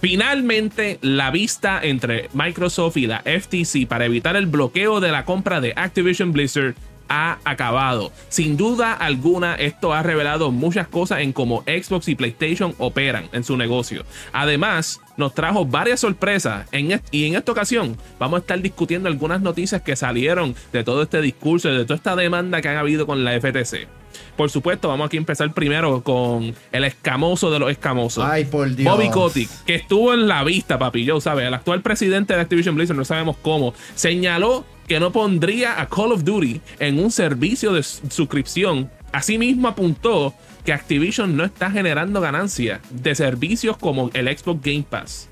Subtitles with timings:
[0.00, 5.60] Finalmente, la vista entre Microsoft y la FTC para evitar el bloqueo de la compra
[5.60, 6.76] de Activision Blizzard
[7.08, 8.12] ha acabado.
[8.28, 13.42] Sin duda alguna, esto ha revelado muchas cosas en cómo Xbox y PlayStation operan en
[13.42, 14.04] su negocio.
[14.32, 19.82] Además, nos trajo varias sorpresas y en esta ocasión vamos a estar discutiendo algunas noticias
[19.82, 23.32] que salieron de todo este discurso, de toda esta demanda que han habido con la
[23.40, 23.97] FTC.
[24.36, 28.24] Por supuesto, vamos aquí a empezar primero con el escamoso de los escamosos.
[28.24, 28.92] Ay, por Dios.
[28.92, 31.04] Bobby Kotick, que estuvo en la vista, papi.
[31.04, 31.46] Yo, ¿sabes?
[31.46, 36.12] El actual presidente de Activision Blizzard, no sabemos cómo, señaló que no pondría a Call
[36.12, 38.90] of Duty en un servicio de suscripción.
[39.12, 45.28] Asimismo apuntó que Activision no está generando ganancias de servicios como el Xbox Game Pass.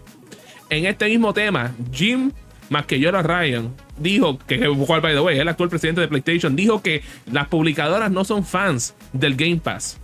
[0.68, 2.32] En este mismo tema, Jim
[2.68, 7.48] Masqueyora Ryan dijo que, by the way, el actual presidente de PlayStation, dijo que las
[7.48, 9.98] publicadoras no son fans del Game Pass.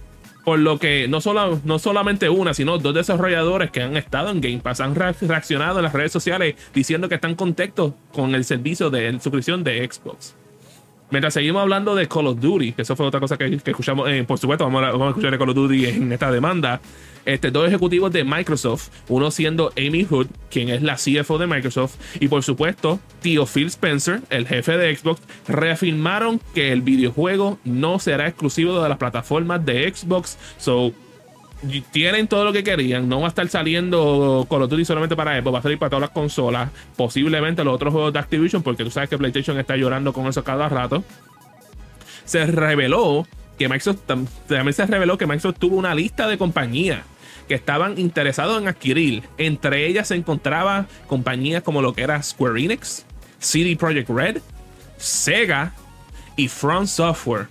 [0.44, 4.40] Por lo que no, solo, no solamente una, sino dos desarrolladores que han estado en
[4.40, 8.90] Game Pass han reaccionado en las redes sociales diciendo que están contentos con el servicio
[8.90, 10.34] de suscripción de Xbox.
[11.10, 14.24] Mientras seguimos hablando de Call of Duty, que eso fue otra cosa que, escuchamos, eh,
[14.26, 16.80] por supuesto, vamos a, escuchar de Call of Duty en esta demanda.
[17.24, 21.94] Este, dos ejecutivos de Microsoft, uno siendo Amy Hood, quien es la CFO de Microsoft,
[22.18, 28.00] y por supuesto, tío Phil Spencer, el jefe de Xbox, reafirmaron que el videojuego no
[28.00, 30.36] será exclusivo de las plataformas de Xbox.
[30.58, 30.92] So,
[31.92, 33.08] tienen todo lo que querían.
[33.08, 35.90] No va a estar saliendo Call of Duty solamente para Xbox, va a salir para
[35.90, 36.70] todas las consolas.
[36.96, 40.42] Posiblemente los otros juegos de Activision, porque tú sabes que PlayStation está llorando con eso
[40.42, 41.04] cada rato.
[42.24, 43.28] Se reveló
[43.58, 47.02] que Microsoft también se reveló que Microsoft tuvo una lista de compañías
[47.54, 49.22] estaban interesados en adquirir.
[49.38, 53.04] Entre ellas se encontraba compañías como lo que era Square Enix,
[53.38, 54.38] CD Projekt Red,
[54.96, 55.72] Sega
[56.36, 57.48] y Front Software.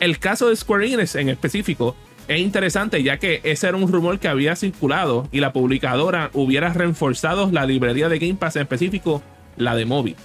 [0.00, 1.96] El caso de Square Enix en específico
[2.28, 6.72] es interesante ya que ese era un rumor que había circulado y la publicadora hubiera
[6.72, 9.22] reforzado la librería de Game Pass en específico,
[9.56, 10.16] la de móvil.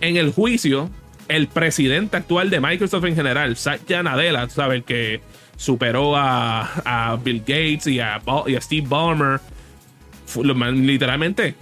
[0.00, 0.90] En el juicio,
[1.28, 5.22] el presidente actual de Microsoft en general, Satya Nadella, sabes que
[5.56, 8.20] superó a, Bill Gates y a,
[8.60, 9.40] Steve Ballmer,
[10.74, 11.54] literalmente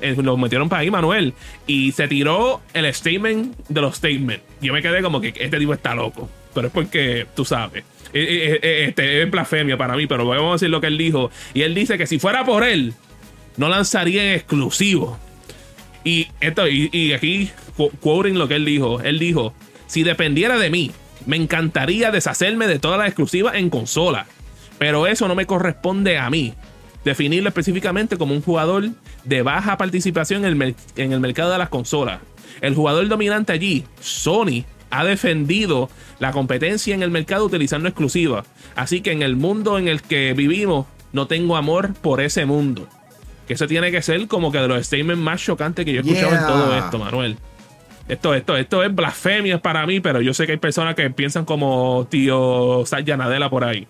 [0.00, 1.32] eh, lo metieron para ahí, Manuel,
[1.66, 4.44] y se tiró el statement de los statements.
[4.60, 7.84] Yo me quedé como que este tipo está loco, pero es porque tú sabes.
[8.12, 11.30] Eh, eh, este, es blasfemia para mí, pero vamos a decir lo que él dijo.
[11.54, 12.94] Y él dice que si fuera por él,
[13.56, 15.18] no lanzaría en exclusivo.
[16.02, 17.50] Y, esto, y, aquí,
[18.00, 19.54] quoting lo que él dijo, él dijo,
[19.86, 20.90] si dependiera de mí,
[21.26, 24.26] me encantaría deshacerme de todas las exclusivas en consola.
[24.78, 26.54] Pero eso no me corresponde a mí.
[27.04, 28.90] Definirlo específicamente como un jugador
[29.24, 32.20] de baja participación en el, en el mercado de las consolas.
[32.60, 35.88] El jugador dominante allí, Sony, ha defendido
[36.18, 38.46] la competencia en el mercado utilizando exclusivas.
[38.76, 42.86] Así que en el mundo en el que vivimos, no tengo amor por ese mundo.
[43.46, 46.02] Que eso tiene que ser como que de los statements más chocantes que yo he
[46.02, 47.36] escuchado en todo esto, Manuel.
[48.10, 51.44] Esto, esto, esto es blasfemia para mí, pero yo sé que hay personas que piensan
[51.44, 53.86] como tío Satya Nadella por ahí.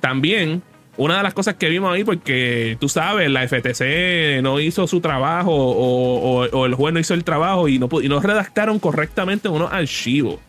[0.00, 0.62] También,
[0.98, 5.00] una de las cosas que vimos ahí, porque tú sabes, la FTC no hizo su
[5.00, 9.72] trabajo o, el juez no hizo el trabajo y no, y no redactaron correctamente unos
[9.72, 10.40] archivos.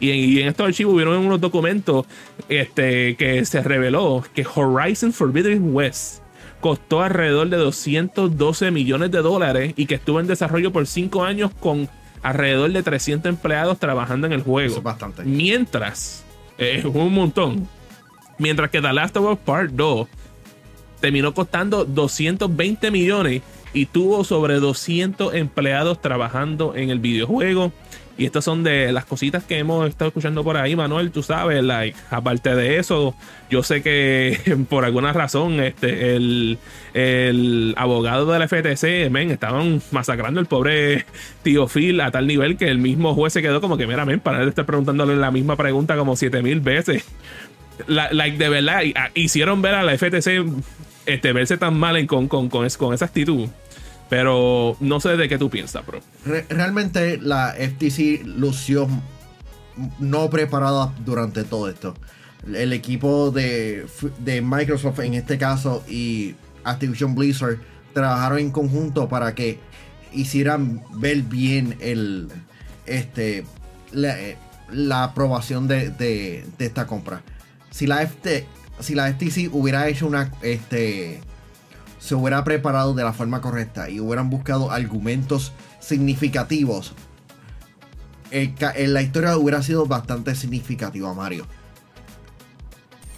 [0.00, 2.06] Y en, estos archivos hubieron unos documentos
[2.48, 6.22] este, que se reveló que Horizon Forbidden West
[6.62, 11.50] costó alrededor de 212 millones de dólares y que estuvo en desarrollo por 5 años
[11.60, 11.86] con
[12.26, 14.82] alrededor de 300 empleados trabajando en el juego.
[14.82, 15.22] bastante.
[15.22, 16.24] Mientras,
[16.58, 17.68] es un montón.
[18.38, 20.08] Mientras que The Last of Us Part 2
[21.00, 23.42] terminó costando 220 millones
[23.72, 27.70] y tuvo sobre 200 empleados trabajando en el videojuego.
[28.18, 31.62] Y estas son de las cositas que hemos estado escuchando por ahí, Manuel, tú sabes,
[31.62, 33.14] like, aparte de eso,
[33.50, 36.58] yo sé que por alguna razón este, el,
[36.94, 41.04] el abogado de la FTC, men, estaban masacrando al pobre
[41.42, 44.20] tío Phil a tal nivel que el mismo juez se quedó como que, mira, men,
[44.20, 47.04] para él estar preguntándole la misma pregunta como siete mil veces.
[47.86, 50.44] like, de verdad, ah, hicieron ver a la FTC
[51.04, 53.48] este, verse tan mal con, con, con esa actitud.
[54.08, 56.00] Pero no sé de qué tú piensas, bro.
[56.48, 58.88] realmente la FTC lució
[59.98, 61.94] no preparada durante todo esto.
[62.46, 63.86] El equipo de,
[64.42, 67.58] Microsoft en este caso y Activision Blizzard
[67.92, 69.58] trabajaron en conjunto para que
[70.12, 72.28] hicieran ver bien el
[72.86, 73.44] este
[73.92, 77.22] la, aprobación de, esta compra.
[77.70, 78.08] Si la,
[78.80, 81.20] si la FTC hubiera hecho una este
[82.06, 86.94] se hubiera preparado de la forma correcta y hubieran buscado argumentos significativos,
[88.30, 91.48] en la historia hubiera sido bastante significativa, Mario.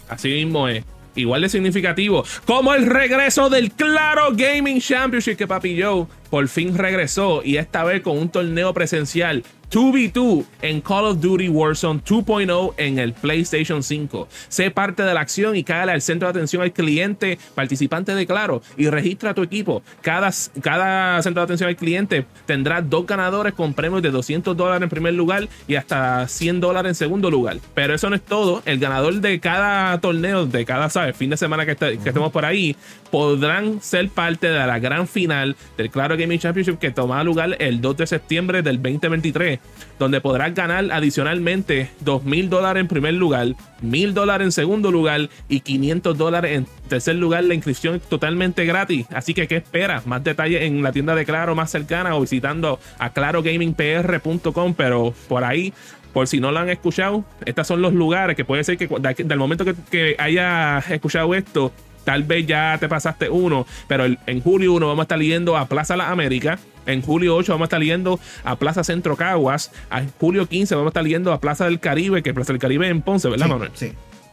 [0.07, 0.83] Así mismo es.
[1.13, 6.75] igual de significativo como el regreso del Claro Gaming Championship que Papi Joe por fin
[6.75, 12.73] regresó y esta vez con un torneo presencial 2v2 en Call of Duty Warzone 2.0
[12.77, 14.27] en el PlayStation 5.
[14.47, 18.25] Sé parte de la acción y cágale al centro de atención al cliente participante de
[18.25, 19.83] Claro y registra tu equipo.
[20.01, 20.31] Cada,
[20.61, 24.89] cada centro de atención al cliente tendrá dos ganadores con premios de 200 dólares en
[24.89, 27.57] primer lugar y hasta 100 dólares en segundo lugar.
[27.75, 28.63] Pero eso no es todo.
[28.65, 31.15] El ganador de cada torneo, de cada ¿sabes?
[31.15, 32.75] fin de semana que, que estemos por ahí,
[33.11, 37.81] podrán ser parte de la gran final del Claro Gaming Championship que tomará lugar el
[37.81, 39.58] 2 de septiembre del 2023
[39.99, 43.49] donde podrás ganar adicionalmente 2 mil dólares en primer lugar,
[43.81, 47.43] mil dólares en segundo lugar y 500 dólares en tercer lugar.
[47.43, 49.05] La inscripción es totalmente gratis.
[49.13, 50.07] Así que, ¿qué esperas?
[50.07, 54.73] Más detalles en la tienda de Claro más cercana o visitando a clarogamingpr.com.
[54.73, 55.73] Pero por ahí
[56.13, 59.37] por si no lo han escuchado, estos son los lugares que puede ser que del
[59.37, 61.71] momento que, que hayas escuchado esto,
[62.09, 65.67] tal vez ya te pasaste uno, pero en julio 1 vamos a estar yendo a
[65.67, 66.57] Plaza La América.
[66.87, 69.71] En julio 8 vamos a estar yendo a Plaza Centro Caguas.
[69.91, 72.87] En julio 15 vamos a estar yendo a Plaza del Caribe, que Plaza del Caribe
[72.87, 73.69] en Ponce, ¿verdad, Manuel?
[73.75, 73.91] Sí,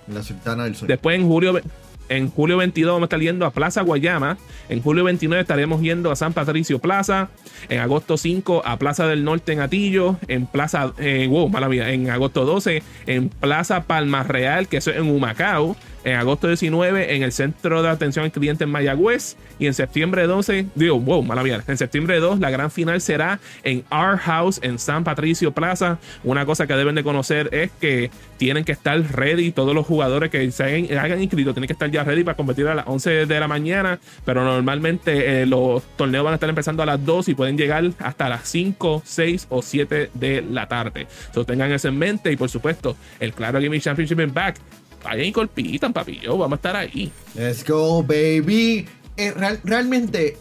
[0.08, 0.88] la Sultana del Sur.
[0.88, 1.60] Después en julio,
[2.08, 4.38] en julio 22 vamos a estar yendo a Plaza Guayama.
[4.68, 7.28] En julio 29 estaremos yendo a San Patricio Plaza.
[7.68, 10.16] En agosto 5 a Plaza del Norte en Atillo.
[10.28, 11.90] En Plaza, eh, wow, mala vida.
[11.90, 15.76] En agosto 12 en Plaza Palma Real, que eso es en Humacao
[16.06, 20.28] en agosto 19 en el Centro de Atención al Cliente en Mayagüez y en septiembre
[20.28, 24.60] 12, digo, wow, mala mía, en septiembre 2 la gran final será en Our House
[24.62, 25.98] en San Patricio Plaza.
[26.22, 30.30] Una cosa que deben de conocer es que tienen que estar ready, todos los jugadores
[30.30, 33.40] que se hayan, inscrito tienen que estar ya ready para competir a las 11 de
[33.40, 37.34] la mañana, pero normalmente eh, los torneos van a estar empezando a las 2 y
[37.34, 41.06] pueden llegar hasta las 5, 6 o 7 de la tarde.
[41.26, 44.56] Entonces tengan eso en mente y por supuesto el Claro Gaming Championship en back
[45.02, 46.20] vayan y colpitan, papi.
[46.20, 47.10] Yo, vamos a estar ahí.
[47.34, 48.86] Let's go, baby.
[49.16, 49.32] Eh,
[49.64, 50.36] realmente,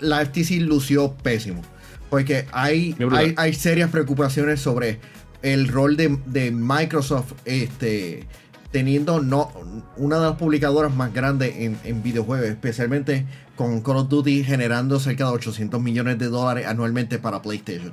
[0.00, 1.62] la FTC lució pésimo.
[2.08, 2.96] Porque hay,
[3.36, 4.98] hay, serias preocupaciones sobre
[5.42, 8.26] el rol de, Microsoft este,
[8.70, 9.50] teniendo no,
[9.96, 13.26] una de las publicadoras más grandes en, videojuegos, especialmente
[13.56, 17.92] con Call of Duty generando cerca de 800 millones de dólares anualmente para PlayStation.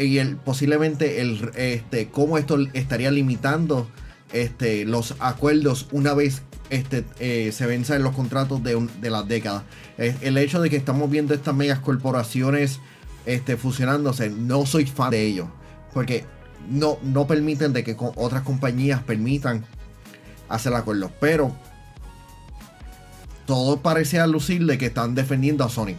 [0.00, 3.88] Y el, posiblemente el, este, cómo esto estaría limitando
[4.32, 9.64] este, los acuerdos una vez este, eh, se venzan los contratos de, de las décadas.
[9.98, 12.80] el hecho de que estamos viendo estas megas corporaciones
[13.26, 15.48] este, fusionándose, no soy fan de ellos.
[15.92, 16.24] Porque
[16.68, 19.64] no, no permiten de que otras compañías permitan
[20.48, 21.10] hacer acuerdos.
[21.20, 21.54] Pero
[23.46, 25.94] todo parece lucir de que están defendiendo a Sony.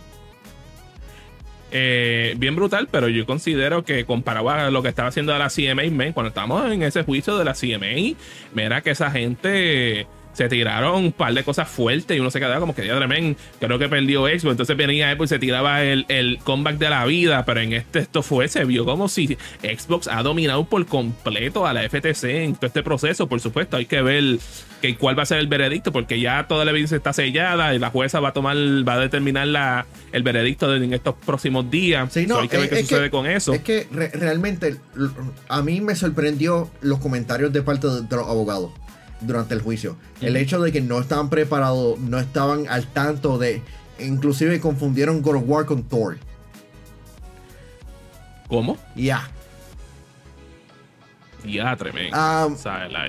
[1.71, 6.13] Eh, bien brutal, pero yo considero que comparado a lo que estaba haciendo la CMA,
[6.13, 8.17] cuando estamos en ese juicio de la CMA,
[8.53, 12.59] mira que esa gente se tiraron un par de cosas fuertes y uno se quedaba
[12.59, 13.39] como que ya tremendo.
[13.59, 14.51] Creo que perdió Xbox.
[14.51, 17.45] Entonces venía Apple y se tiraba el, el, comeback de la vida.
[17.45, 21.73] Pero en este, esto fue, se vio como si Xbox ha dominado por completo a
[21.73, 23.27] la FTC en todo este proceso.
[23.27, 24.39] Por supuesto, hay que ver
[24.81, 27.79] que, cuál va a ser el veredicto, porque ya toda la evidencia está sellada y
[27.79, 32.11] la jueza va a tomar, va a determinar la, el veredicto en estos próximos días.
[32.11, 33.53] Sí, no, hay que ver qué sucede con eso.
[33.53, 34.75] Es que realmente
[35.47, 38.71] a mí me sorprendió los comentarios de parte de los abogados
[39.25, 39.97] durante el juicio.
[40.21, 43.61] El hecho de que no estaban preparados, no estaban al tanto de...
[43.99, 46.17] Inclusive confundieron God of War con Thor.
[48.47, 48.77] ¿Cómo?
[48.95, 49.29] Ya.
[51.45, 52.17] Ya, tremendo.
[52.17, 52.55] Um,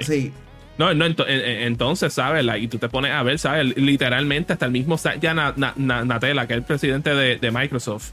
[0.03, 0.33] sí.
[0.79, 2.45] No, no, entonces, ¿sabes?
[2.61, 3.77] y tú te pones a ver, ¿sabes?
[3.77, 8.11] Literalmente, hasta el mismo ya Natella, que es el presidente de, Microsoft,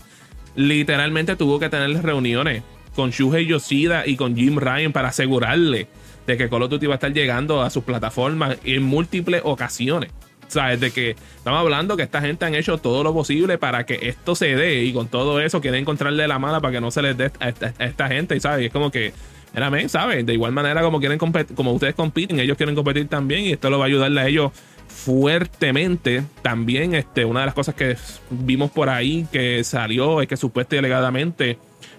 [0.55, 2.63] literalmente tuvo que tener reuniones
[2.95, 5.87] con Shuhei Yoshida y con Jim Ryan para asegurarle
[6.27, 10.11] de que Call of Duty va a estar llegando a sus plataformas en múltiples ocasiones.
[10.47, 10.79] ¿Sabes?
[10.79, 14.35] De que estamos hablando que esta gente han hecho todo lo posible para que esto
[14.35, 17.17] se dé y con todo eso quieren encontrarle la mala para que no se les
[17.17, 18.35] dé a esta, gente.
[18.35, 18.67] Y ¿sabes?
[18.67, 19.13] es como que,
[19.53, 20.23] mírame, ¿sabes?
[20.25, 23.79] De igual manera como quieren como ustedes compiten, ellos quieren competir también y esto lo
[23.79, 24.51] va a ayudarle a ellos
[24.87, 26.23] fuertemente.
[26.43, 27.97] También este, una de las cosas que
[28.29, 31.57] vimos por ahí que salió es que supuestamente y alegadamente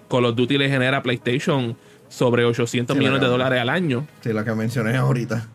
[0.09, 1.75] Call of Duty le genera a PlayStation
[2.15, 4.07] sobre 800 millones de dólares al año.
[4.21, 5.47] Sí, la que mencioné ahorita.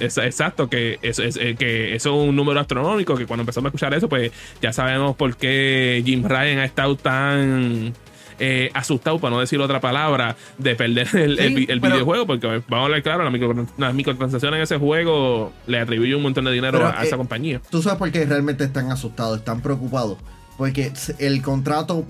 [0.00, 3.68] exacto, que eso, es, eh, que eso es un número astronómico, que cuando empezamos a
[3.68, 7.92] escuchar eso, pues ya sabemos por qué Jim Ryan ha estado tan
[8.38, 13.02] eh, asustado, para no decir otra palabra, de perder el, videojuego, porque vamos a hablar
[13.02, 13.30] claro,
[13.76, 17.60] las, microtransacciones en ese juego le atribuyen un montón de dinero a, esa eh, compañía.
[17.70, 20.16] ¿Tú sabes por qué realmente están asustados, están preocupados?
[20.56, 22.06] Porque el contrato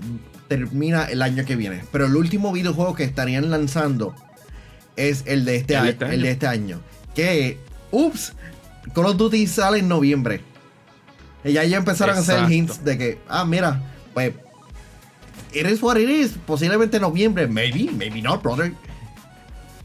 [0.51, 1.81] termina el año que viene.
[1.93, 4.13] Pero el último videojuego que estarían lanzando
[4.97, 6.81] es el de este, año, el de este año.
[7.15, 7.57] Que
[7.91, 8.33] ups,
[8.93, 10.41] Call of Duty sale en noviembre.
[11.45, 13.81] Y ya, ya empezaron a hacer hints de que, ah, mira,
[14.13, 14.33] pues,
[15.53, 16.33] is what it is.
[16.45, 18.73] Posiblemente en noviembre, maybe, maybe not, brother.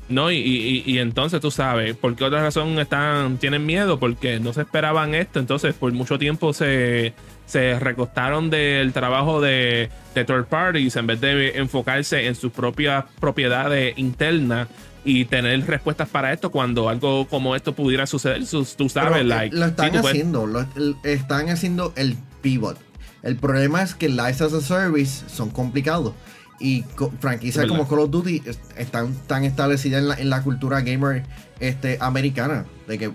[0.09, 4.01] No, y, y, entonces tú sabes, ¿por qué otra razón están, tienen miedo?
[4.01, 7.13] Porque no se esperaban esto, entonces por mucho tiempo se,
[7.47, 13.05] se recostaron del trabajo de, de third parties en vez de enfocarse en sus propias
[13.21, 14.69] propiedades internas
[15.05, 18.43] y tener respuestas para esto cuando algo como esto pudiera suceder.
[18.77, 20.67] Tú sabes, eh, like, lo están haciendo, lo,
[21.05, 22.77] están haciendo el pivot.
[23.23, 26.13] El problema es que License as a Service son complicados.
[26.59, 26.85] Y
[27.21, 28.43] franquicias como Call of Duty
[28.77, 31.25] están tan establecidas en la, en la cultura gamer
[31.61, 32.65] este, americana.
[32.89, 33.13] De que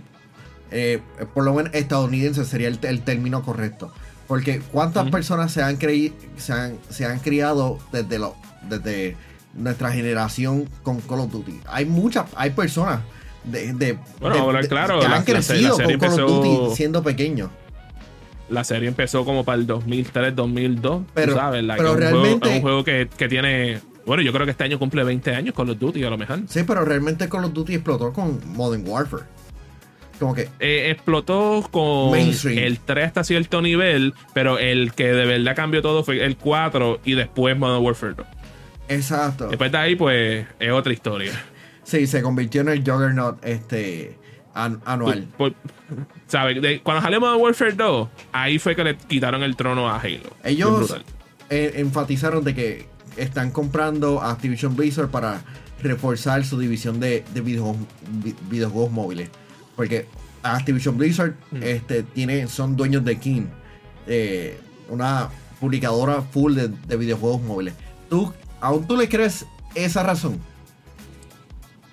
[0.71, 1.01] eh,
[1.33, 3.93] por lo menos estadounidense sería el, término correcto.
[4.31, 8.37] Porque cuántas personas se han, se han, se han criado desde, lo,
[8.69, 9.17] desde
[9.53, 11.59] nuestra generación con Call of Duty.
[11.65, 13.01] Hay muchas, hay personas
[13.43, 17.49] de, bueno, claro, que han crecido con Call of Duty siendo pequeños
[18.47, 21.03] la serie empezó como para el 2003, 2002.
[21.13, 22.49] Pero, sabes, pero realmente.
[22.49, 23.81] es un juego que, tiene.
[24.05, 26.39] Bueno, yo creo que este año cumple 20 años con los Duty, a lo mejor.
[26.47, 29.23] Sí, pero realmente Call of Duty explotó con Modern Warfare.
[30.21, 30.49] Como que.
[30.59, 36.03] Eh, explotó con el 3 hasta cierto nivel, pero el que de verdad cambió todo
[36.03, 38.27] fue el 4 y después Modern Warfare 2.
[38.89, 39.47] Exacto.
[39.47, 41.31] Después de ahí, pues, es otra historia.
[41.81, 44.19] Sí, se convirtió en el Juggernaut este,
[44.53, 45.27] anual.
[46.27, 46.81] ¿sabes?
[46.83, 50.35] cuando salió Modern Warfare 2, ahí fue que le quitaron el trono a Halo.
[50.43, 51.01] Ellos
[51.49, 52.85] eh, enfatizaron de que
[53.17, 55.41] están comprando Activision Blizzard para
[55.81, 59.31] reforzar su división de, videojuegos, móviles.
[59.81, 60.05] Porque
[60.43, 61.63] Activision Blizzard mm.
[61.63, 63.47] este, tiene, son dueños de King,
[64.05, 64.59] eh,
[64.89, 65.27] una
[65.59, 67.73] publicadora full de, de videojuegos móviles.
[68.07, 70.37] ¿Tú, ¿Aún tú le crees esa razón?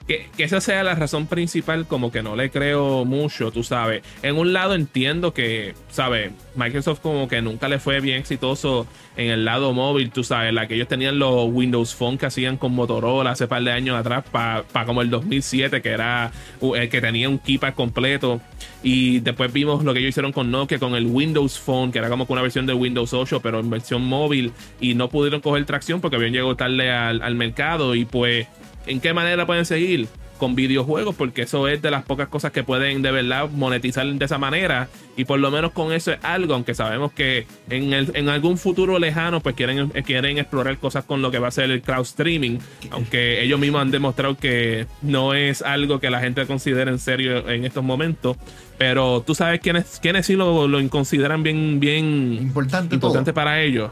[0.08, 4.02] Que, esa sea la razón principal, como que no le creo mucho, tú sabes.
[4.22, 6.32] En un lado entiendo que, ¿sabes?
[6.56, 8.86] Microsoft como que nunca le fue bien exitoso
[9.16, 12.56] en el lado móvil, tú sabes, la que ellos tenían los Windows Phone que hacían
[12.56, 16.32] con Motorola hace par de años atrás, para como el 2007, que era
[16.74, 18.40] el que tenía un keypad completo.
[18.82, 22.08] Y después vimos lo que ellos hicieron con Nokia, con el Windows Phone, que era
[22.08, 24.52] como una versión de Windows 8, pero en versión móvil.
[24.80, 27.96] Y no pudieron coger tracción porque habían llegado tarde al, al mercado.
[27.96, 28.46] Y pues
[28.86, 30.08] ¿En qué manera pueden seguir?
[30.38, 34.24] Con videojuegos, porque eso es de las pocas cosas que pueden de verdad monetizar de
[34.24, 34.88] esa manera.
[35.16, 39.00] Y por lo menos con eso es algo, aunque sabemos que en, en algún futuro
[39.00, 42.58] lejano, pues quieren, quieren explorar cosas con lo que va a ser el crowd streaming.
[42.92, 47.48] Aunque ellos mismos han demostrado que no es algo que la gente considere en serio
[47.48, 48.36] en estos momentos.
[48.78, 53.90] Pero tú sabes quiénes, quiénes sí lo, lo consideran bien, bien importante, importante para ellos.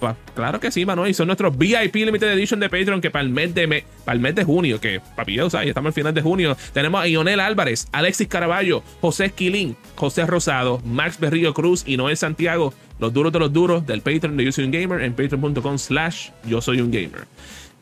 [0.00, 1.10] Pues, claro que sí, Manuel.
[1.10, 4.20] Y son nuestros VIP Limited Edition de Patreon que para el mes de, para el
[4.20, 7.40] mes de junio, que papi, ya sabes, estamos al final de junio, tenemos a Ionel
[7.40, 13.32] Álvarez, Alexis Caraballo, José Esquilín, José Rosado, Max Berrillo Cruz y Noel Santiago, los duros
[13.32, 16.80] de los duros del Patreon de Yo Soy Un Gamer en patreon.com slash Yo Soy
[16.80, 17.26] Un Gamer.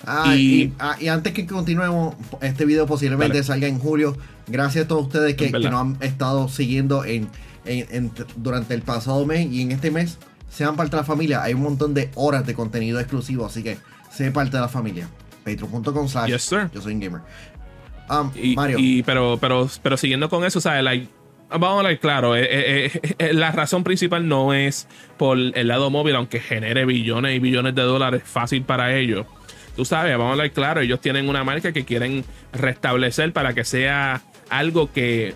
[0.07, 4.17] Ah, y, ah, y, antes que continuemos, este video posiblemente salga en julio.
[4.47, 7.29] Gracias a todos ustedes que, nos han estado siguiendo en,
[8.37, 10.19] durante el pasado mes y en este mes.
[10.51, 11.43] Sean parte de la familia.
[11.43, 13.79] Hay un montón de horas de contenido exclusivo, así que
[14.11, 15.09] sé parte de la familia.
[15.45, 17.21] Patreon.com slash yo soy un gamer.
[18.11, 19.05] Um, Mario.
[19.07, 20.83] pero, pero, pero siguiendo con eso, ¿sabes?
[20.83, 21.09] Like,
[21.49, 25.91] vamos a hablar claro, eh, eh, eh, la razón principal no es por el lado
[25.91, 29.27] móvil, aunque genere billones y billones de dólares fácil para ellos
[29.77, 33.65] tú sabes, vamos a hablar claro, ellos tienen una marca que quieren restablecer para que
[33.65, 35.35] sea algo que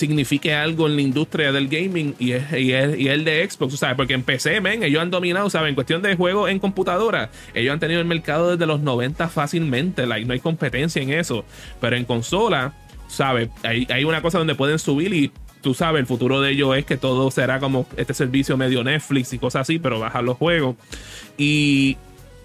[0.00, 3.96] signifique algo en la industria del gaming y, es, y, el de Xbox, ¿sabes?
[3.96, 5.68] Porque en PC, men, ellos han dominado, ¿sabes?
[5.68, 10.06] En cuestión de juegos en computadora, ellos han tenido el mercado desde los 90 fácilmente,
[10.06, 11.44] like, no hay competencia en eso.
[11.80, 12.74] Pero en consola,
[13.06, 13.50] ¿sabes?
[13.62, 15.30] Hay, hay una cosa donde pueden subir y
[15.60, 19.32] tú sabes, el futuro de ellos es que todo será como este servicio medio Netflix
[19.32, 20.76] y cosas así, pero bajar los juegos.
[21.36, 21.96] Y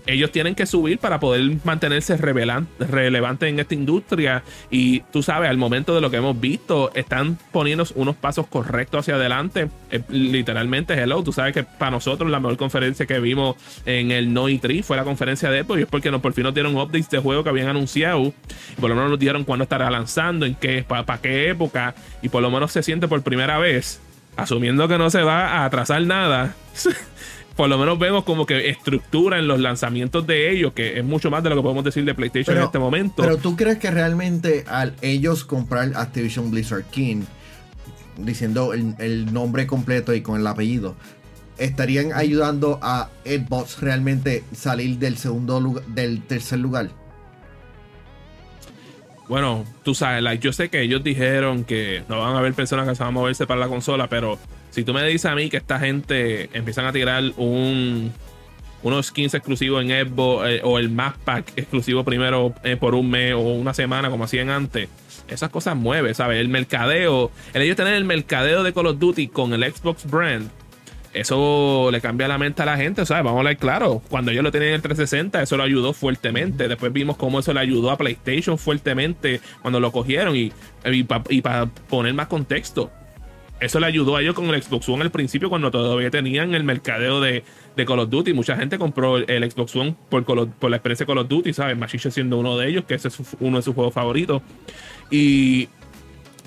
[0.07, 4.43] ellos tienen que subir para poder mantenerse relevantes en esta industria.
[4.69, 9.01] Y tú sabes, al momento de lo que hemos visto, están poniendo unos pasos correctos
[9.01, 9.69] hacia adelante.
[9.91, 11.23] Eh, literalmente, hello.
[11.23, 14.97] Tú sabes que para nosotros la mejor conferencia que vimos en el No 3 fue
[14.97, 15.79] la conferencia de Apple.
[15.79, 18.33] Y es porque nos, por fin nos dieron updates de juego que habían anunciado.
[18.77, 21.95] Y por lo menos nos dieron cuándo estará lanzando, en qué, para qué época.
[22.21, 23.99] Y por lo menos se siente por primera vez,
[24.35, 26.55] asumiendo que no se va a atrasar nada.
[27.55, 31.31] por lo menos vemos como que estructura en los lanzamientos de ellos, que es mucho
[31.31, 33.23] más de lo que podemos decir de PlayStation en este momento.
[33.23, 37.23] Pero tú crees que realmente al ellos comprar Activision Blizzard King,
[38.17, 40.95] diciendo el, nombre completo y con el apellido,
[41.57, 46.89] estarían ayudando a Xbox realmente salir del segundo lugar, del tercer lugar?
[49.27, 52.87] bueno, tú sabes, like, yo sé que ellos dijeron que no van a haber personas
[52.87, 54.37] que se van a moverse para la consola, pero
[54.75, 58.11] si tú me dices a mí que esta gente empiezan a tirar un
[58.83, 63.09] unos skins exclusivos en Xbox eh, o el Mass Pack exclusivo primero eh, por un
[63.09, 64.89] mes o una semana como hacían antes,
[65.29, 66.39] esas cosas mueven, ¿sabes?
[66.39, 70.51] El mercadeo, el ellos tener el mercadeo de Call of Duty con el Xbox brand
[71.15, 73.23] eso le cambia la mente a la gente, ¿sabes?
[73.23, 74.01] Vamos a hablar claro.
[74.09, 76.67] Cuando ellos lo tenían en el 360, eso lo ayudó fuertemente.
[76.67, 80.35] Después vimos cómo eso le ayudó a PlayStation fuertemente cuando lo cogieron.
[80.35, 80.51] Y,
[81.41, 82.91] para poner más contexto,
[83.65, 86.63] eso le ayudó a ellos con el Xbox One al principio, cuando todavía tenían el
[86.63, 87.43] mercadeo de,
[87.75, 88.33] Call of Duty.
[88.33, 91.77] Mucha gente compró el, Xbox One por, por, la experiencia de Call of Duty, ¿sabes?
[91.77, 94.41] Machiche siendo uno de ellos, que ese es uno de sus juegos favoritos.
[95.11, 95.69] Y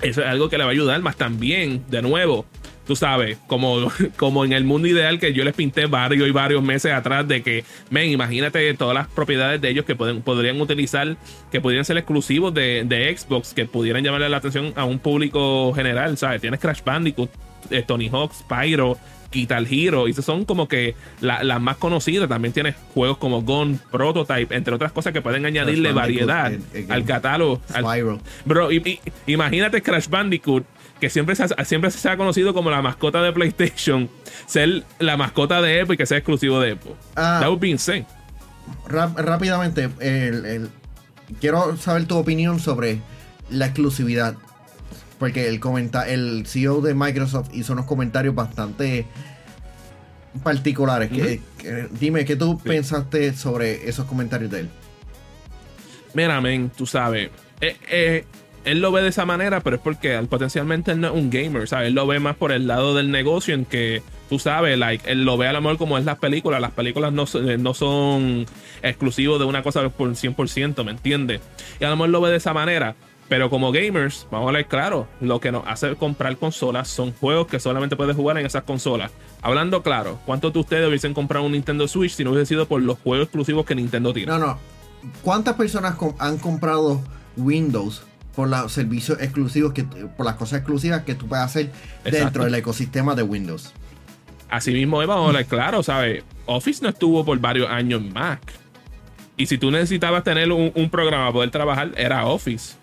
[0.01, 2.45] eso es algo que le va a ayudar, más también, de nuevo,
[2.89, 6.63] tú sabes, como, como en el mundo ideal que yo les pinté varios y varios
[6.63, 11.15] meses atrás de que, men, imagínate todas las propiedades de ellos que pueden, podrían utilizar,
[11.51, 15.71] que podrían ser exclusivos de, de, Xbox, que pudieran llamarle la atención a un público
[15.75, 16.41] general, ¿sabes?
[16.41, 17.29] Tienes Crash Bandicoot,
[17.69, 18.97] eh, Tony Hawk, Spyro,
[19.31, 22.27] Guitar Hero, y esas son como que las más conocidas.
[22.27, 26.51] También tienes juegos como Gone, Prototype, entre otras cosas que pueden añadirle variedad
[26.89, 27.61] al catálogo.
[27.69, 28.19] Spyro.
[28.45, 28.69] bro,
[29.27, 30.65] imagínate Crash Bandicoot
[30.99, 34.09] que siempre se, ha, siempre se ha conocido como la mascota de PlayStation,
[34.45, 36.95] ser la mascota de Epo y que sea exclusivo de Epo.
[37.15, 38.05] Ah, That would be insane.
[38.87, 39.89] rápidamente,
[41.39, 42.99] quiero saber tu opinión sobre
[43.49, 44.35] la exclusividad.
[45.17, 49.05] Porque el, comenta el CEO de Microsoft hizo unos comentarios bastante
[50.43, 51.11] particulares.
[51.99, 54.69] dime, ¿qué tú pensaste sobre esos comentarios de él?
[56.13, 57.29] Mira, men, tú sabes.
[57.61, 58.25] Eh, eh,
[58.65, 61.67] él lo ve de esa manera, pero es porque potencialmente él no es un gamer,
[61.67, 61.87] ¿sabes?
[61.87, 65.23] Él lo ve más por el lado del negocio en que, tú sabes, like, él
[65.23, 66.61] lo ve a lo mejor como es las películas.
[66.61, 68.45] Las películas no, eh, son
[68.81, 71.41] exclusivos de una cosa por 100%, ¿me entiendes?
[71.79, 72.95] Y a lo mejor lo ve de esa manera.
[73.27, 77.45] Pero como gamers, vamos a hablar claro, lo que nos hace comprar consolas son juegos
[77.45, 79.11] que solamente puedes jugar en esas consolas.
[79.43, 82.81] Hablando claro, ¿cuántos de ustedes hubiesen comprado un Nintendo Switch si no hubiese sido por
[82.81, 84.31] los juegos exclusivos que Nintendo tiene?
[84.31, 84.57] No, no.
[85.21, 87.03] ¿Cuántas personas han comprado
[87.37, 88.01] Windows
[88.39, 91.71] por los servicios exclusivos, que, por las cosas exclusivas que tú puedes hacer
[92.05, 93.73] dentro del ecosistema de Windows.
[94.49, 96.23] Así mismo, vamos a claro, ¿sabes?
[96.45, 98.39] Office no estuvo por varios años en Mac.
[99.35, 102.77] Y si tú necesitabas tener un, programa para poder trabajar, era Office.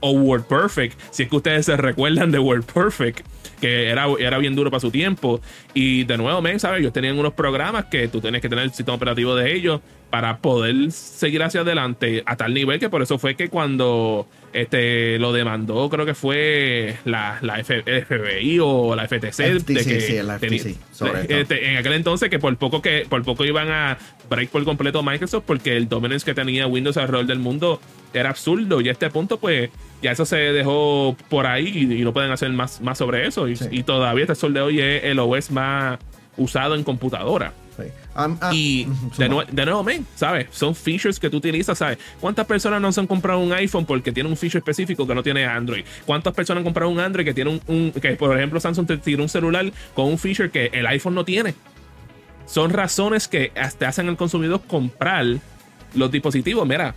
[0.00, 0.98] O WordPerfect.
[1.10, 3.20] Si es que ustedes se recuerdan de WordPerfect,
[3.60, 5.42] que era, era bien duro para su tiempo.
[5.74, 6.80] Y de nuevo, men, ¿sabes?
[6.80, 10.38] Ellos tenían unos programas que tú tienes que tener el sistema operativo de ellos para
[10.38, 15.32] poder seguir hacia adelante a tal nivel que por eso fue que cuando este, lo
[15.32, 19.40] demandó, creo que fue la, la FBI o la FTC.
[21.28, 25.02] Este, en aquel entonces que por poco que por poco iban a break por completo
[25.02, 27.80] Microsoft porque el dominance que tenía Windows alrededor del mundo
[28.12, 29.70] era absurdo y a este punto pues
[30.02, 33.58] ya eso se dejó por ahí y, no pueden hacer más, más sobre eso y,
[33.70, 35.98] y todavía este sol de hoy es el OS más
[36.36, 37.52] usado en computadora.
[38.52, 40.46] Y de, nuevo, men, ¿sabes?
[40.50, 41.98] Son features que tú utilizas, ¿sabes?
[42.20, 45.22] ¿Cuántas personas no se han comprado un iPhone porque tiene un feature específico que no
[45.22, 45.84] tiene Android?
[46.04, 49.22] ¿Cuántas personas han comprado un Android que tiene un, que por ejemplo Samsung te tira
[49.22, 51.54] un celular con un feature que el iPhone no tiene?
[52.46, 55.24] Son razones que hasta hacen al consumidor comprar
[55.94, 56.66] los dispositivos.
[56.66, 56.94] Mira,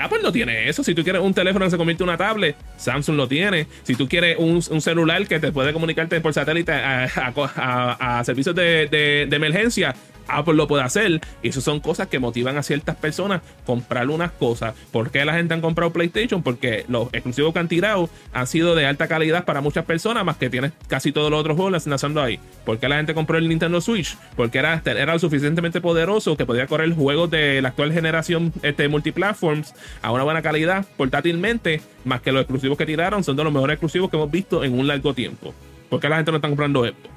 [0.00, 0.82] Apple no tiene eso.
[0.82, 3.66] Si tú quieres un teléfono que se convierte en una tablet, Samsung lo tiene.
[3.82, 8.88] Si tú quieres un, celular que te puede comunicarte por satélite a, servicios de,
[9.28, 9.94] de, emergencia,
[10.28, 11.20] Apple lo puede hacer.
[11.42, 14.74] Y eso son cosas que motivan a ciertas personas a comprar unas cosas.
[14.92, 16.42] ¿Por qué la gente han comprado PlayStation?
[16.42, 20.36] Porque los exclusivos que han tirado han sido de alta calidad para muchas personas, más
[20.36, 22.38] que tienes casi todos los otros juegos lanzando ahí.
[22.64, 24.16] ¿Por qué la gente compró el Nintendo Switch?
[24.36, 28.88] Porque era, era lo suficientemente poderoso que podía correr juegos de la actual generación este,
[28.88, 33.52] multiplatforms a una buena calidad portátilmente, más que los exclusivos que tiraron son de los
[33.52, 35.54] mejores exclusivos que hemos visto en un largo tiempo.
[35.88, 37.08] ¿Por qué la gente no está comprando esto?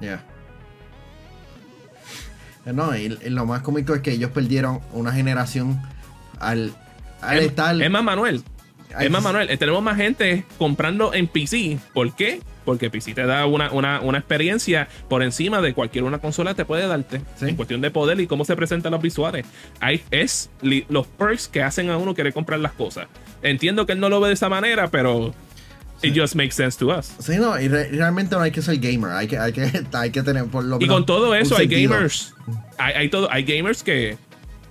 [0.00, 0.24] Ya.
[2.72, 5.80] No, y, lo más cómico es que ellos perdieron una generación
[6.38, 6.72] al,
[7.20, 7.80] al estar.
[7.80, 8.42] Es más, Manuel.
[8.98, 11.78] Es más, Manuel, tenemos más gente comprando en PC.
[11.92, 12.40] ¿Por qué?
[12.64, 16.86] Porque PC te da una, una, experiencia por encima de cualquier una consola te puede
[16.86, 17.22] darte.
[17.40, 19.46] En cuestión de poder y cómo se presentan los visuales.
[19.80, 20.50] Hay, es
[20.88, 23.08] los perks que hacen a uno querer comprar las cosas.
[23.42, 25.34] Entiendo que él no lo ve de esa manera, pero
[26.02, 27.12] It just makes sense to us.
[27.18, 30.22] Sí, no, y realmente no hay que ser gamer, hay que, hay que, hay que
[30.22, 30.84] tener por lo menos.
[30.84, 32.34] Y con todo eso, hay gamers.
[32.78, 34.16] Hay, hay, todo, hay gamers que,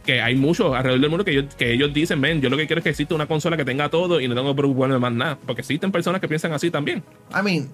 [0.05, 2.65] que hay muchos alrededor del mundo que ellos, que ellos dicen, ven, yo lo que
[2.65, 5.11] quiero es que exista una consola que tenga todo y no tengo que preocuparme más
[5.11, 5.37] nada.
[5.45, 7.03] Porque existen personas que piensan así también.
[7.31, 7.69] I mean,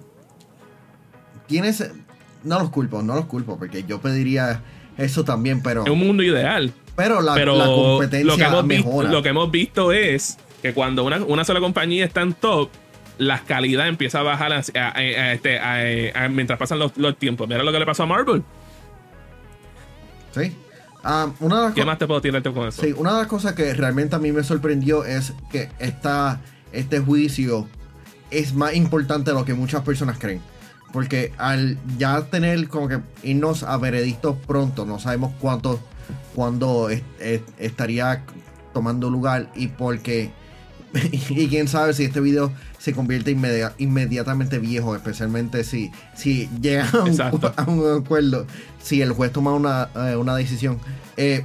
[1.46, 1.90] tienes.
[2.42, 4.62] No los culpo, no los culpo, porque yo pediría
[4.98, 5.84] eso también, pero.
[5.84, 6.72] Es un mundo ideal.
[6.96, 8.96] Pero la, competencia lo que hemos mejora.
[8.96, 12.68] Visto, lo que hemos visto es que cuando una, una sola compañía está en top,
[13.18, 17.48] la calidad empieza a bajar este, mientras pasan los, tiempos.
[17.48, 18.42] Mira lo que le pasó a Marvel.
[20.34, 20.56] Sí.
[21.40, 22.82] una ¿Qué más te puedo tirar con eso?
[22.82, 26.40] Sí, una de las cosas que realmente a mí me sorprendió es que esta,
[26.72, 27.68] este juicio
[28.30, 30.40] es más importante de lo que muchas personas creen.
[30.92, 35.80] Porque al ya tener como que irnos a veredictos pronto, no sabemos cuánto,
[36.34, 36.88] cuándo
[37.58, 38.24] estaría
[38.72, 40.32] tomando lugar y porque
[41.12, 43.30] y quién sabe si este video se convierte
[43.78, 46.88] inmediatamente viejo, especialmente si, si llega
[47.56, 48.46] a un, acuerdo,
[48.82, 50.78] si el juez toma una, eh, decisión.
[51.16, 51.44] Eh,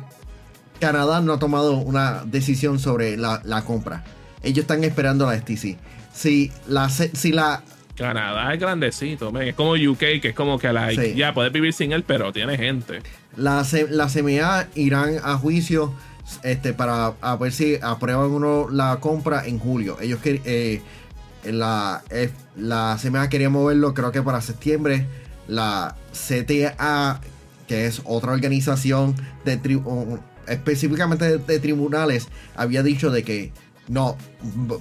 [0.79, 4.03] Canadá no ha tomado una decisión sobre la, compra.
[4.43, 5.77] Ellos están esperando la STC.
[6.13, 7.63] Si la, si la
[7.95, 11.91] Canadá es grandecito, es como UK, que es como que la, ya puedes vivir sin
[11.91, 13.01] él, pero tiene gente.
[13.35, 15.93] La, la CMA irán a juicio
[16.43, 19.97] este, para ver si aprueban uno la compra en julio.
[20.01, 20.81] Ellos que eh,
[21.51, 25.07] la, eh, la CMA quería moverlo, creo que para septiembre.
[25.47, 27.21] La CTA,
[27.67, 29.15] que es otra organización
[29.45, 29.59] de
[30.47, 33.51] específicamente de, tribunales, había dicho de que
[33.87, 34.15] no,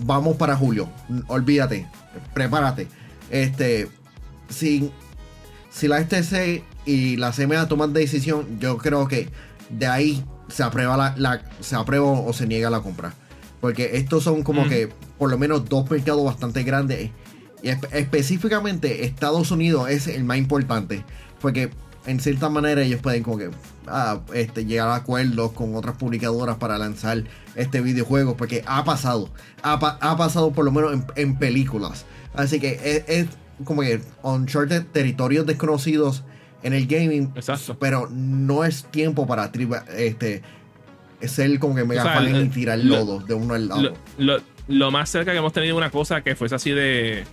[0.01, 0.91] vamos para julio.
[1.29, 1.87] Olvídate,
[2.35, 2.87] prepárate.
[3.31, 3.89] Este,
[4.51, 4.91] si,
[5.71, 9.29] si la STC y la CMA toman decisión, yo creo que
[9.71, 13.15] de ahí se aprueba la, se aprueba o se niega la compra.
[13.61, 17.11] Porque estos son como que por lo menos dos mercados bastante grandes.
[17.63, 21.05] Y específicamente Estados Unidos es el más importante.
[21.41, 21.71] Porque
[22.07, 23.51] en cierta manera ellos pueden como que
[23.89, 27.25] ah, este, llegar a acuerdos con otras publicadoras para lanzar
[27.57, 28.37] este videojuego.
[28.37, 29.29] Porque ha pasado.
[29.63, 29.79] Ha,
[30.17, 32.05] pasado por lo menos en, películas.
[32.35, 33.27] Así que es, es
[33.65, 36.23] como que Uncharted, territorios desconocidos
[36.63, 37.33] en el gaming.
[37.79, 39.51] Pero no es tiempo para
[39.97, 40.43] este,
[41.21, 43.95] ser como que mega fan y tirar lodo de uno al lado.
[44.69, 47.25] Lo, más cerca que hemos tenido una cosa que fuese así de,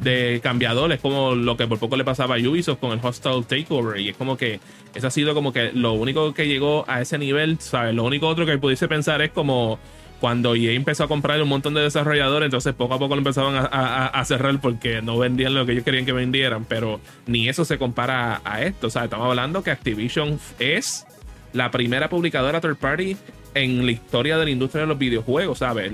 [0.00, 3.42] de cambiador es como lo que por poco le pasaba a Ubisoft con el Hostile
[3.42, 4.00] Takeover.
[4.00, 4.60] Y es como que
[4.94, 7.94] eso ha sido como que lo único que llegó a ese nivel, ¿sabes?
[7.94, 9.78] Lo único otro que pudiese pensar es como
[10.24, 13.68] cuando EA empezó a comprar un montón de desarrolladores, entonces poco a poco lo empezaban
[13.70, 17.76] a, cerrar porque no vendían lo que ellos querían que vendieran, pero ni eso se
[17.76, 18.86] compara a esto.
[18.86, 21.04] O sea, estamos hablando que Activision es
[21.52, 23.18] la primera publicadora third party
[23.52, 25.92] en la historia de la industria de los videojuegos, ¿sabes?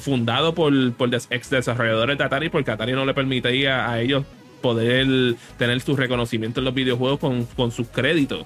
[0.00, 4.24] Fundado por, por ex desarrolladores de Atari, porque Atari no le permitía a ellos
[4.60, 8.44] poder tener su reconocimiento en los videojuegos con, con sus créditos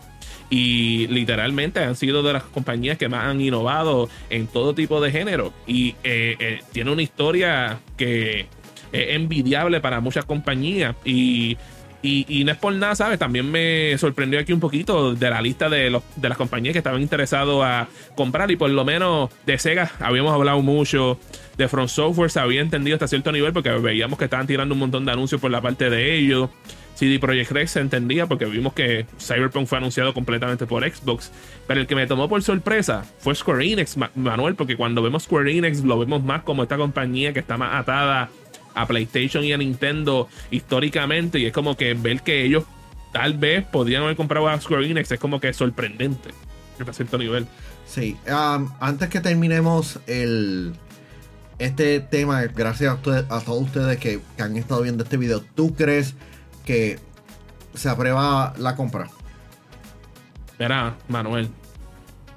[0.53, 5.11] y literalmente han sido de las compañías que más han innovado en todo tipo de
[5.11, 5.51] género.
[5.67, 8.41] Y eh, eh, tiene una historia que
[8.93, 11.57] es envidiable para muchas compañías y,
[12.03, 13.19] y, no es por nada, ¿sabes?
[13.19, 16.79] También me sorprendió aquí un poquito de la lista de, los, de las compañías que
[16.79, 17.87] estaban interesados a
[18.17, 21.19] comprar y por lo menos de Sega habíamos hablado mucho,
[21.57, 24.81] de Front Software se había entendido hasta cierto nivel porque veíamos que estaban tirando un
[24.81, 26.51] montón de anuncios por la parte de ellos.
[26.95, 31.33] CD Projekt Red se entendía porque vimos que Cyberpunk fue anunciado completamente por Xbox.
[31.67, 35.57] Pero el que me tomó por sorpresa fue Square Enix, Manuel, porque cuando vemos Square
[35.57, 38.29] Enix lo vemos más como esta compañía que está más atada
[38.75, 41.39] a PlayStation y a Nintendo históricamente.
[41.39, 42.65] Y es como que ver que ellos
[43.13, 46.31] tal vez podrían haber comprado a Square Enix es como que sorprendente
[46.87, 47.47] a cierto nivel.
[47.87, 50.73] Sí, um, antes que terminemos el,
[51.59, 56.15] este tema, gracias a, todos ustedes que, que, han estado viendo este video, ¿tú crees
[56.65, 56.99] que
[57.75, 59.09] se aprueba la compra.
[60.59, 61.51] Verá, Manuel.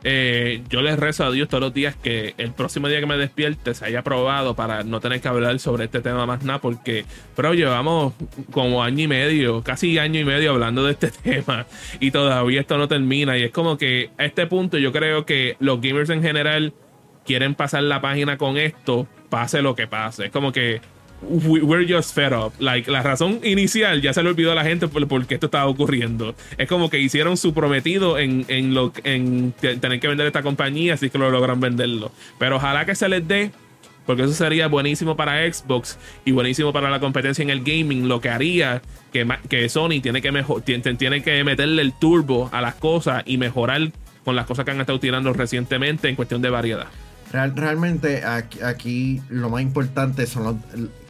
[0.08, 3.18] Eh, yo les rezo a Dios todos los días que el próximo día que me
[3.18, 7.06] despierte se haya aprobado para no tener que hablar sobre este tema más nada, porque,
[7.36, 8.14] pero llevamos
[8.52, 11.66] como año y medio, casi año y medio hablando de este tema
[12.00, 13.36] y todavía esto no termina.
[13.36, 16.74] Y es como que a este punto yo creo que los gamers en general
[17.26, 20.26] quieren pasar la página con esto, pase lo que pase.
[20.26, 20.82] Es como que
[21.30, 22.54] we're just fed up.
[22.60, 25.68] Like, la razón inicial ya se le olvidó a la gente por, qué esto estaba
[25.68, 26.36] ocurriendo.
[26.58, 30.96] Es como que hicieron su prometido en, en, lo, en tener que vender esta compañía,
[30.96, 32.12] así que lo logran venderlo.
[32.38, 33.52] Pero ojalá que se les dé,
[34.06, 38.08] porque eso sería buenísimo para Xbox y buenísimo para la competencia en el gaming.
[38.08, 42.62] Lo que haría que, que Sony tiene que, mejor, tiene que meterle el turbo a
[42.62, 43.92] las cosas y mejorar
[44.24, 46.88] con las cosas que han estado tirando recientemente en cuestión de variedad.
[47.32, 50.56] realmente aquí, aquí, lo más importante son los,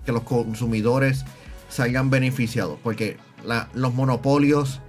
[0.05, 1.25] que los consumidores
[1.69, 3.17] salgan beneficiados, porque
[3.73, 4.81] los monopolios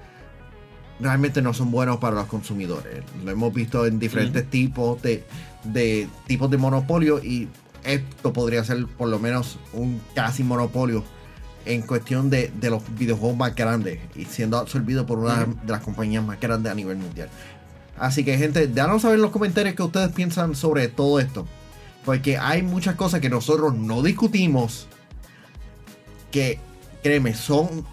[1.01, 3.03] realmente no son buenos para los consumidores.
[3.25, 5.25] Lo hemos visto en diferentes tipos de,
[5.65, 7.49] de, tipos de monopolio y
[7.85, 11.05] esto podría ser por lo menos un casi monopolio
[11.67, 16.25] en cuestión de, los videojuegos más grandes y siendo absorbido por una de las compañías
[16.25, 17.29] más grandes a nivel mundial.
[17.99, 21.47] Así que gente, déjanos saber en los comentarios qué ustedes piensan sobre todo esto.
[22.05, 24.87] Porque hay muchas cosas que nosotros no discutimos.
[26.31, 26.59] Que,
[27.03, 27.85] créeme, son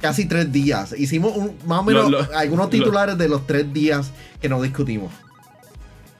[0.00, 0.94] casi tres días.
[0.98, 4.48] Hicimos un- más o menos Lo- lo- algunos lo- titulares de los tres días que
[4.48, 5.12] no discutimos.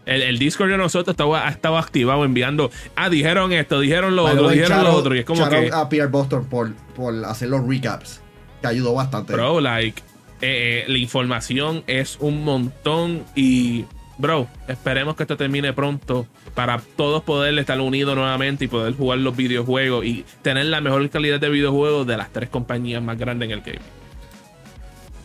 [0.06, 2.70] El, el Discord de nosotros estaba, ha estado activado enviando.
[2.94, 5.14] Ah, dijeron esto, dijeron lo otro, dijeron lo otro.
[5.16, 5.70] Y es como que.
[5.72, 8.20] a Pierre Boston por, por hacer los recaps.
[8.60, 9.32] Que ayudó bastante.
[9.32, 10.02] Bro, like,
[10.42, 13.86] eh, eh, la información es un montón y,
[14.18, 19.18] bro, esperemos que esto termine pronto para todos poder estar unidos nuevamente y poder jugar
[19.18, 23.46] los videojuegos y tener la mejor calidad de videojuegos de las tres compañías más grandes
[23.50, 23.80] en el game.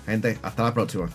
[0.06, 1.10] Gente, hasta la próxima.